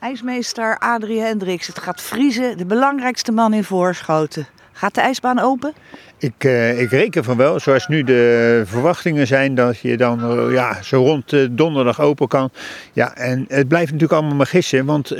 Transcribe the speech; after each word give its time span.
IJsmeester 0.00 0.78
Adrie 0.78 1.20
Hendricks, 1.20 1.66
het 1.66 1.78
gaat 1.78 2.00
vriezen. 2.00 2.56
De 2.56 2.64
belangrijkste 2.64 3.32
man 3.32 3.54
in 3.54 3.64
Voorschoten. 3.64 4.46
Gaat 4.72 4.94
de 4.94 5.00
ijsbaan 5.00 5.38
open? 5.38 5.72
Ik, 6.18 6.44
eh, 6.44 6.80
ik 6.80 6.90
reken 6.90 7.24
van 7.24 7.36
wel, 7.36 7.60
zoals 7.60 7.88
nu 7.88 8.02
de 8.02 8.62
verwachtingen 8.66 9.26
zijn, 9.26 9.54
dat 9.54 9.78
je 9.78 9.96
dan 9.96 10.20
eh, 10.22 10.52
ja, 10.52 10.82
zo 10.82 11.02
rond 11.02 11.32
eh, 11.32 11.46
donderdag 11.50 12.00
open 12.00 12.28
kan. 12.28 12.50
Ja, 12.92 13.16
en 13.16 13.44
het 13.48 13.68
blijft 13.68 13.92
natuurlijk 13.92 14.18
allemaal 14.18 14.36
maar 14.36 14.46
gissen, 14.46 14.84
want 14.84 15.14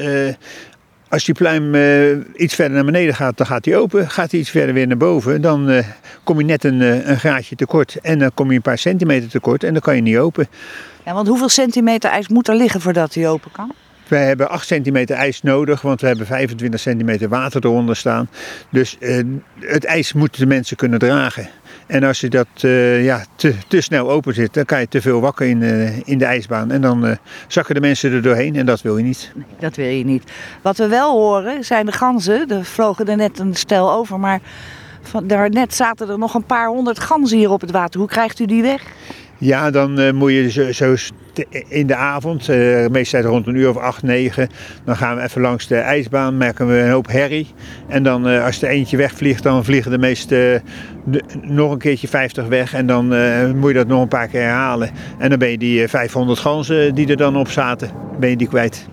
als 1.09 1.25
die 1.25 1.35
pluim 1.35 1.75
iets 2.35 2.55
verder 2.55 2.75
naar 2.75 2.85
beneden 2.85 3.15
gaat, 3.15 3.37
dan 3.37 3.47
gaat 3.47 3.65
hij 3.65 3.77
open. 3.77 4.11
Gaat 4.11 4.31
hij 4.31 4.41
iets 4.41 4.51
verder 4.51 4.75
weer 4.75 4.87
naar 4.87 4.97
boven, 4.97 5.41
dan 5.41 5.83
kom 6.25 6.39
je 6.39 6.45
net 6.45 6.65
een, 6.65 6.81
een 7.11 7.19
graadje 7.19 7.57
tekort. 7.57 7.97
En 8.03 8.19
dan 8.19 8.31
kom 8.35 8.51
je 8.51 8.57
een 8.57 8.63
paar 8.63 8.79
centimeter 8.79 9.29
tekort 9.29 9.65
en 9.65 9.73
dan 9.73 9.83
kan 9.83 9.97
je 9.97 10.03
niet 10.03 10.19
open. 10.19 10.47
Ja, 11.05 11.15
want 11.15 11.29
hoeveel 11.29 11.49
centimeter 11.49 12.11
ijs 12.11 12.29
moet 12.29 12.49
er 12.49 12.55
liggen 12.55 12.81
voordat 12.81 13.15
hij 13.15 13.29
open 13.29 13.51
kan? 13.53 13.73
Wij 14.11 14.25
hebben 14.25 14.49
8 14.49 14.67
centimeter 14.67 15.17
ijs 15.17 15.43
nodig, 15.43 15.83
want 15.83 16.01
we 16.01 16.07
hebben 16.07 16.27
25 16.27 16.81
centimeter 16.81 17.29
water 17.29 17.65
eronder 17.65 17.97
staan. 17.97 18.29
Dus 18.71 18.99
eh, 18.99 19.23
het 19.59 19.85
ijs 19.85 20.13
moeten 20.13 20.41
de 20.41 20.47
mensen 20.47 20.77
kunnen 20.77 20.99
dragen. 20.99 21.49
En 21.87 22.05
als 22.05 22.21
je 22.21 22.29
dat 22.29 22.47
eh, 22.61 23.05
ja, 23.05 23.25
te, 23.37 23.55
te 23.69 23.81
snel 23.81 24.11
open 24.11 24.35
zit, 24.35 24.55
dan 24.55 24.65
kan 24.65 24.81
je 24.81 24.89
te 24.89 25.01
veel 25.01 25.21
wakken 25.21 25.49
in, 25.49 25.63
eh, 25.63 26.09
in 26.09 26.19
de 26.19 26.25
ijsbaan. 26.25 26.71
En 26.71 26.81
dan 26.81 27.19
zakken 27.49 27.75
de 27.75 27.81
mensen 27.81 28.13
er 28.13 28.23
doorheen 28.23 28.57
en 28.57 28.67
dat 28.67 28.83
wil 28.83 28.97
je 28.97 29.05
niet. 29.05 29.33
Nee, 29.35 29.45
dat 29.59 29.77
wil 29.77 29.87
je 29.87 30.05
niet. 30.05 30.31
Wat 30.63 30.77
we 30.77 30.89
wel 30.89 31.11
horen 31.11 31.65
zijn 31.65 31.87
de 31.87 31.93
ganzen. 31.93 32.49
Er 32.49 32.65
vlogen 32.65 33.09
er 33.09 33.17
net 33.17 33.39
een 33.39 33.55
stel 33.55 33.93
over, 33.93 34.21
maar 34.21 34.41
van, 35.03 35.27
daarnet 35.27 35.75
zaten 35.75 36.09
er 36.09 36.19
nog 36.19 36.35
een 36.35 36.45
paar 36.45 36.69
honderd 36.69 36.99
ganzen 36.99 37.39
hier 37.39 37.51
op 37.51 37.61
het 37.61 37.71
water. 37.71 38.01
Hoe 38.01 38.09
krijgt 38.09 38.39
u 38.39 38.47
die 38.47 38.63
weg? 38.63 38.83
Ja, 39.41 39.71
dan 39.71 39.99
eh, 39.99 40.13
moet 40.13 40.33
je 40.33 40.51
zo, 40.51 40.73
zo 40.73 40.95
in 41.69 41.87
de 41.87 41.95
avond, 41.95 42.49
eh 42.49 42.87
meestal 42.91 43.21
rond 43.21 43.47
een 43.47 43.55
uur 43.55 43.69
of 43.69 43.77
acht, 43.77 44.03
negen, 44.03 44.49
dan 44.85 44.97
gaan 44.97 45.17
we 45.17 45.23
even 45.23 45.41
langs 45.41 45.67
de 45.67 45.77
ijsbaan, 45.77 46.37
merken 46.37 46.67
we 46.69 46.79
een 46.79 46.91
hoop 46.91 47.07
herrie. 47.07 47.47
En 47.89 48.03
dan 48.03 48.29
eh, 48.29 48.45
als 48.45 48.63
er 48.63 48.69
eentje 48.69 48.97
wegvliegt, 48.97 49.43
dan 49.43 49.65
vliegen 49.65 49.91
de 49.91 49.99
meeste 49.99 50.63
de- 51.05 51.23
nog 51.43 51.73
een 51.73 51.79
keertje 51.79 52.09
50 52.09 52.47
weg. 52.47 52.75
En 52.75 52.87
dan 52.87 53.07
moet 53.57 53.69
je 53.71 53.77
dat 53.77 53.87
nog 53.87 54.03
een 54.03 54.09
paar 54.09 54.29
keer 54.29 54.41
herhalen. 54.43 54.91
En 55.19 55.29
dan 55.31 55.39
ben 55.39 55.51
je 55.51 55.59
die 55.59 55.83
eh, 55.83 55.89
500 55.89 56.39
ganzen 56.39 56.95
die 56.95 57.07
er 57.09 57.17
dan 57.17 57.37
op 57.37 57.49
zaten, 57.49 57.91
ben 58.19 58.31
je 58.31 58.37
die 58.37 58.49
kwijt. 58.49 58.87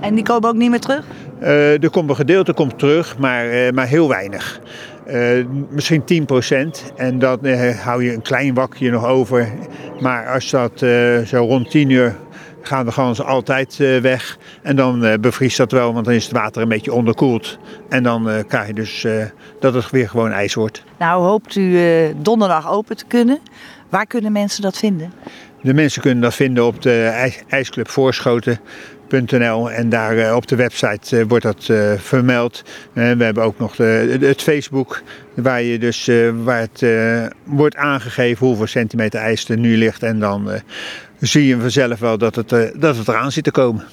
En 0.00 0.14
die 0.14 0.24
komen 0.24 0.48
ook 0.48 0.56
niet 0.56 0.70
meer 0.70 0.80
terug? 0.80 1.04
Er 1.40 1.90
komt 1.90 2.10
een 2.10 2.16
gedeelte 2.16 2.52
komt 2.52 2.78
terug, 2.78 3.18
maar, 3.18 3.74
maar 3.74 3.86
heel 3.86 4.08
weinig. 4.08 4.60
Eh, 5.06 5.44
misschien 5.70 6.04
10% 6.04 6.92
en 6.96 7.18
dan 7.18 7.44
eh, 7.44 7.78
hou 7.78 8.04
je 8.04 8.12
een 8.12 8.22
klein 8.22 8.54
wakje 8.54 8.90
nog 8.90 9.04
over. 9.04 9.48
Maar 10.00 10.32
als 10.32 10.50
dat 10.50 10.82
eh, 10.82 11.18
zo 11.18 11.44
rond 11.44 11.70
10 11.70 11.90
uur 11.90 12.16
gaan 12.62 12.84
de 12.84 12.92
ganzen 12.92 13.24
altijd 13.24 13.76
weg. 14.02 14.38
En 14.62 14.76
dan 14.76 15.18
bevriest 15.20 15.56
dat 15.56 15.72
wel, 15.72 15.92
want 15.92 16.04
dan 16.04 16.14
is 16.14 16.24
het 16.24 16.32
water 16.32 16.62
een 16.62 16.68
beetje 16.68 16.92
onderkoeld. 16.92 17.58
En 17.88 18.02
dan 18.02 18.44
krijg 18.48 18.66
je 18.66 18.74
dus 18.74 19.06
dat 19.60 19.74
het 19.74 19.90
weer 19.90 20.08
gewoon 20.08 20.30
ijs 20.30 20.54
wordt. 20.54 20.84
Nou, 20.98 21.22
hoopt 21.22 21.56
u 21.56 21.78
donderdag 22.16 22.70
open 22.70 22.96
te 22.96 23.04
kunnen. 23.06 23.38
Waar 23.88 24.06
kunnen 24.06 24.32
mensen 24.32 24.62
dat 24.62 24.78
vinden? 24.78 25.12
De 25.62 25.74
mensen 25.74 26.02
kunnen 26.02 26.22
dat 26.22 26.34
vinden 26.34 26.64
op 26.64 26.82
de 26.82 27.04
ijs- 27.04 27.42
ijsclubvoorschoten.nl 27.48 29.70
en 29.70 29.88
daar 29.88 30.18
eh, 30.18 30.36
op 30.36 30.46
de 30.46 30.56
website 30.56 31.18
eh, 31.18 31.24
wordt 31.28 31.44
dat 31.44 31.68
eh, 31.68 31.92
vermeld. 31.96 32.62
We 32.92 33.00
hebben 33.00 33.42
ook 33.42 33.58
nog 33.58 33.76
het 33.76 34.42
Facebook 34.42 35.02
waar, 35.34 35.62
je 35.62 35.78
dus, 35.78 36.10
waar 36.44 36.60
het 36.60 36.84
wordt 37.44 37.76
aangegeven 37.76 38.46
hoeveel 38.46 38.66
centimeter 38.66 39.20
ijs 39.20 39.48
er 39.48 39.58
nu 39.58 39.76
ligt. 39.76 40.02
En 40.02 40.18
dan 40.18 40.50
zie 41.18 41.46
je 41.46 41.60
vanzelf 41.60 41.98
wel 41.98 42.18
dat 42.18 42.34
het, 42.34 42.48
dat 42.74 42.96
het 42.96 43.08
eraan 43.08 43.32
zit 43.32 43.44
te 43.44 43.50
komen. 43.50 43.84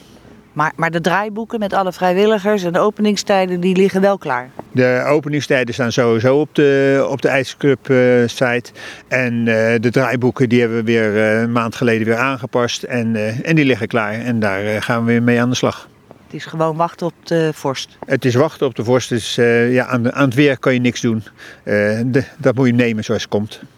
Maar, 0.53 0.71
maar 0.75 0.91
de 0.91 1.01
draaiboeken 1.01 1.59
met 1.59 1.73
alle 1.73 1.93
vrijwilligers 1.93 2.63
en 2.63 2.73
de 2.73 2.79
openingstijden, 2.79 3.59
die 3.59 3.75
liggen 3.75 4.01
wel 4.01 4.17
klaar. 4.17 4.49
De 4.77 5.03
openingstijden 5.07 5.73
staan 5.73 5.91
sowieso 5.91 6.39
op 6.39 6.55
de, 6.55 7.05
op 7.09 7.21
de 7.21 7.27
ijsclub 7.27 7.89
eh, 7.89 7.97
site. 8.25 8.71
En 9.07 9.47
eh, 9.47 9.79
de 9.81 9.89
draaiboeken 9.91 10.49
die 10.49 10.59
hebben 10.59 10.77
we 10.77 10.83
weer 10.83 11.17
eh, 11.17 11.41
een 11.41 11.51
maand 11.51 11.75
geleden 11.75 12.07
weer 12.07 12.15
aangepast. 12.15 12.83
En, 12.83 13.15
en 13.43 13.55
die 13.55 13.65
liggen 13.65 13.87
klaar. 13.87 14.13
En 14.13 14.39
daar 14.39 14.81
gaan 14.81 15.05
we 15.05 15.11
weer 15.11 15.23
mee 15.23 15.41
aan 15.41 15.49
de 15.49 15.55
slag. 15.55 15.87
Het 16.25 16.35
is 16.35 16.45
gewoon 16.45 16.75
wachten 16.75 17.07
op 17.07 17.13
de 17.23 17.51
vorst. 17.53 17.97
Het 18.05 18.25
is 18.25 18.35
wachten 18.35 18.67
op 18.67 18.75
de 18.75 18.83
vorst. 18.83 19.09
Dus, 19.09 19.35
ja, 19.69 19.85
aan, 19.85 20.13
aan 20.13 20.25
het 20.25 20.33
weer 20.33 20.59
kan 20.59 20.73
je 20.73 20.79
niks 20.79 21.01
doen. 21.01 21.23
De- 21.63 22.23
dat 22.37 22.55
moet 22.55 22.67
je 22.67 22.73
nemen 22.73 23.03
zoals 23.03 23.21
het 23.21 23.31
komt. 23.31 23.61